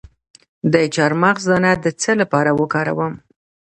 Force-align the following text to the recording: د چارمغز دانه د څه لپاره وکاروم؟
د 0.73 0.75
چارمغز 0.95 1.43
دانه 1.49 1.71
د 1.83 1.85
څه 2.01 2.11
لپاره 2.21 2.51
وکاروم؟ 2.59 3.13